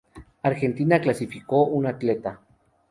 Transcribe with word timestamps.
Argentina 0.41 0.99
clasificó 0.99 1.61
un 1.65 1.85
atleta. 1.85 2.39